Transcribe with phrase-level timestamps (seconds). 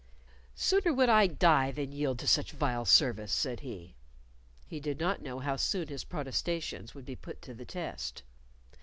[0.55, 3.93] "Sooner would I die than yield to such vile service," said he.
[4.65, 8.23] He did not know how soon his protestations would be put to the test.